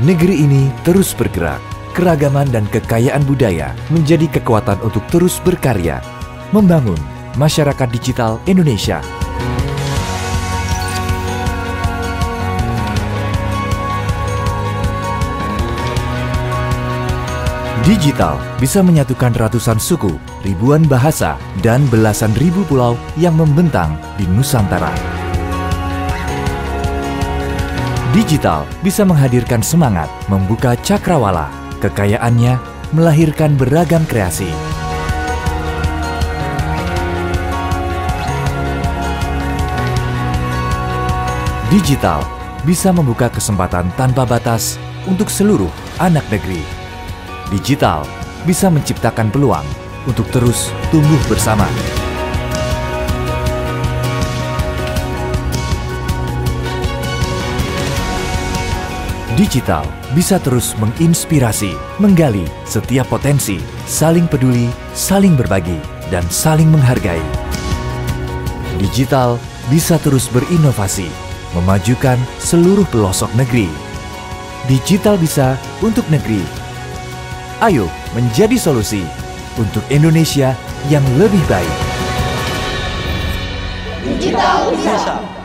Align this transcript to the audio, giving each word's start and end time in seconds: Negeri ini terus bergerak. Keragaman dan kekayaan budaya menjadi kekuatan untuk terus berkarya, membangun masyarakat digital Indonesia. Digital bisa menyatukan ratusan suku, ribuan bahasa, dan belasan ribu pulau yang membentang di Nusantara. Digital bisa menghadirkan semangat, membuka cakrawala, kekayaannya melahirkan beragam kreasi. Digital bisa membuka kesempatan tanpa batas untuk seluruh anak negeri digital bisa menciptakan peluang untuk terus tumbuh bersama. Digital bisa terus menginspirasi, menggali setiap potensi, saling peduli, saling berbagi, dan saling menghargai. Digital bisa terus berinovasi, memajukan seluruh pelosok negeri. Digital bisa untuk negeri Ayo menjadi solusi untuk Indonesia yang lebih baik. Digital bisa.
Negeri 0.00 0.48
ini 0.48 0.72
terus 0.88 1.12
bergerak. 1.12 1.60
Keragaman 1.92 2.48
dan 2.48 2.64
kekayaan 2.72 3.28
budaya 3.28 3.76
menjadi 3.92 4.24
kekuatan 4.40 4.80
untuk 4.80 5.04
terus 5.12 5.36
berkarya, 5.44 6.00
membangun 6.56 6.96
masyarakat 7.36 7.84
digital 7.92 8.40
Indonesia. 8.48 9.04
Digital 17.84 18.40
bisa 18.56 18.80
menyatukan 18.80 19.36
ratusan 19.36 19.76
suku, 19.76 20.16
ribuan 20.40 20.88
bahasa, 20.88 21.36
dan 21.60 21.84
belasan 21.92 22.32
ribu 22.40 22.64
pulau 22.64 22.96
yang 23.20 23.36
membentang 23.36 24.00
di 24.16 24.24
Nusantara. 24.24 25.21
Digital 28.12 28.68
bisa 28.84 29.08
menghadirkan 29.08 29.64
semangat, 29.64 30.12
membuka 30.28 30.76
cakrawala, 30.84 31.48
kekayaannya 31.80 32.60
melahirkan 32.92 33.56
beragam 33.56 34.04
kreasi. 34.04 34.52
Digital 41.72 42.20
bisa 42.68 42.92
membuka 42.92 43.32
kesempatan 43.32 43.88
tanpa 43.96 44.28
batas 44.28 44.76
untuk 45.08 45.32
seluruh 45.32 45.72
anak 45.96 46.28
negeri 46.28 46.82
digital 47.52 48.08
bisa 48.48 48.72
menciptakan 48.72 49.28
peluang 49.28 49.66
untuk 50.08 50.24
terus 50.32 50.72
tumbuh 50.88 51.20
bersama. 51.28 51.68
Digital 59.32 59.88
bisa 60.12 60.36
terus 60.40 60.76
menginspirasi, 60.76 61.72
menggali 61.96 62.44
setiap 62.68 63.08
potensi, 63.08 63.56
saling 63.88 64.28
peduli, 64.28 64.68
saling 64.92 65.34
berbagi, 65.34 65.80
dan 66.12 66.24
saling 66.28 66.68
menghargai. 66.68 67.22
Digital 68.76 69.40
bisa 69.72 69.96
terus 70.00 70.28
berinovasi, 70.28 71.08
memajukan 71.56 72.20
seluruh 72.42 72.84
pelosok 72.92 73.32
negeri. 73.32 73.72
Digital 74.68 75.18
bisa 75.18 75.58
untuk 75.82 76.06
negeri 76.06 76.62
Ayo 77.62 77.86
menjadi 78.10 78.58
solusi 78.58 79.06
untuk 79.54 79.86
Indonesia 79.86 80.50
yang 80.90 81.06
lebih 81.14 81.38
baik. 81.46 81.76
Digital 84.02 84.74
bisa. 84.74 85.41